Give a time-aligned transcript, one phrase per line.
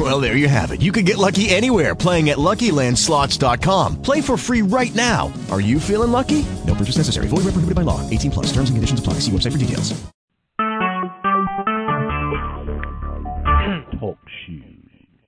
[0.00, 0.80] Well, there you have it.
[0.80, 4.00] You can get lucky anywhere playing at LuckyLandSlots.com.
[4.00, 5.30] Play for free right now.
[5.50, 6.46] Are you feeling lucky?
[6.66, 7.26] No purchase necessary.
[7.28, 8.00] Void where prohibited by law.
[8.08, 8.46] 18 plus.
[8.46, 9.14] Terms and conditions apply.
[9.14, 9.92] See website for details.
[14.00, 14.64] Talk shoes.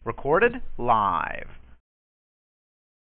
[0.06, 1.48] Recorded live.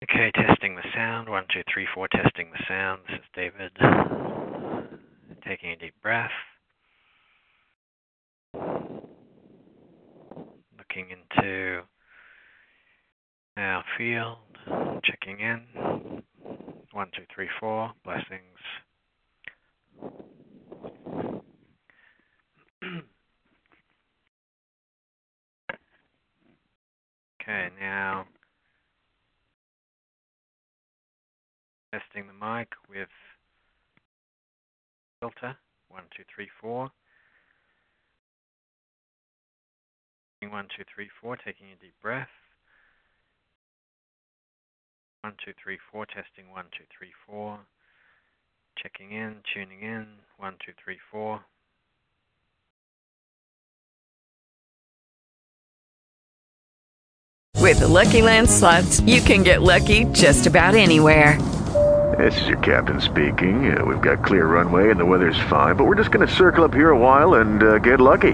[0.03, 1.29] Okay, testing the sound.
[1.29, 3.03] One, two, three, four, testing the sound.
[3.07, 3.71] This is David.
[5.47, 6.29] Taking a deep breath.
[11.43, 11.81] Into
[13.57, 14.37] our field.
[15.03, 15.59] Checking in.
[16.93, 17.91] One, two, three, four.
[18.05, 18.61] Blessings.
[27.41, 28.25] okay, now
[31.91, 33.09] testing the mic with
[35.19, 35.57] filter.
[35.89, 36.89] One, two, three, four.
[40.47, 41.35] One, two, three, four.
[41.37, 42.29] Taking a deep breath.
[45.21, 46.05] One, two, three, four.
[46.05, 47.59] Testing one, two, three, four.
[48.77, 50.05] Checking in, tuning in.
[50.37, 51.41] One, two, three, four.
[57.63, 61.41] With the Lucky Land slots, you can get lucky just about anywhere.
[62.17, 63.75] This is your captain speaking.
[63.75, 66.63] Uh, we've got clear runway and the weather's fine, but we're just going to circle
[66.63, 68.33] up here a while and uh, get lucky.